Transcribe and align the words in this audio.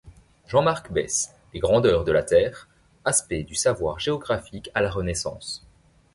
Jean-Marc 0.47 0.91
Besse 0.91 1.31
Les 1.53 1.59
grandeurs 1.59 2.03
de 2.05 2.11
la 2.11 2.23
terre: 2.23 2.67
aspects 3.05 3.45
du 3.45 3.53
savoir 3.53 3.99
géographique 3.99 4.71
à 4.73 4.81
la 4.81 4.89
renaissance. 4.89 5.63